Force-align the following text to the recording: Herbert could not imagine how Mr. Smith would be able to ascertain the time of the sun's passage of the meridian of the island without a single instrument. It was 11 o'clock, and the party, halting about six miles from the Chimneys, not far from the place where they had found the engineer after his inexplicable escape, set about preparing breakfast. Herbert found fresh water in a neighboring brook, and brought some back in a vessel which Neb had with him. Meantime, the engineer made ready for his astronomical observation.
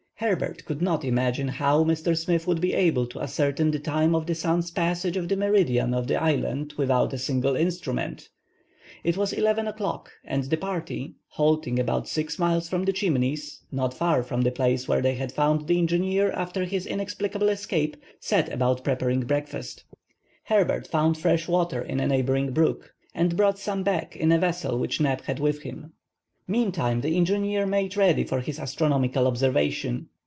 Herbert 0.21 0.65
could 0.65 0.83
not 0.83 1.03
imagine 1.03 1.47
how 1.47 1.83
Mr. 1.83 2.15
Smith 2.15 2.45
would 2.45 2.61
be 2.61 2.73
able 2.75 3.07
to 3.07 3.19
ascertain 3.21 3.71
the 3.71 3.79
time 3.79 4.13
of 4.13 4.27
the 4.27 4.35
sun's 4.35 4.69
passage 4.69 5.17
of 5.17 5.27
the 5.27 5.35
meridian 5.35 5.95
of 5.95 6.05
the 6.05 6.15
island 6.15 6.75
without 6.77 7.11
a 7.13 7.17
single 7.17 7.55
instrument. 7.55 8.29
It 9.03 9.17
was 9.17 9.33
11 9.33 9.67
o'clock, 9.67 10.11
and 10.23 10.43
the 10.43 10.57
party, 10.57 11.15
halting 11.29 11.79
about 11.79 12.07
six 12.07 12.37
miles 12.37 12.69
from 12.69 12.85
the 12.85 12.93
Chimneys, 12.93 13.63
not 13.71 13.95
far 13.95 14.21
from 14.21 14.43
the 14.43 14.51
place 14.51 14.87
where 14.87 15.01
they 15.01 15.15
had 15.15 15.31
found 15.31 15.65
the 15.67 15.79
engineer 15.79 16.29
after 16.33 16.65
his 16.65 16.85
inexplicable 16.85 17.49
escape, 17.49 17.97
set 18.19 18.47
about 18.53 18.83
preparing 18.83 19.21
breakfast. 19.21 19.85
Herbert 20.43 20.85
found 20.85 21.17
fresh 21.17 21.47
water 21.47 21.81
in 21.81 21.99
a 21.99 22.05
neighboring 22.05 22.51
brook, 22.51 22.93
and 23.15 23.35
brought 23.35 23.57
some 23.57 23.81
back 23.81 24.15
in 24.15 24.31
a 24.31 24.37
vessel 24.37 24.77
which 24.77 25.01
Neb 25.01 25.21
had 25.21 25.39
with 25.39 25.63
him. 25.63 25.93
Meantime, 26.47 26.99
the 26.99 27.15
engineer 27.15 27.65
made 27.65 27.95
ready 27.95 28.25
for 28.25 28.41
his 28.41 28.59
astronomical 28.59 29.25
observation. 29.25 30.07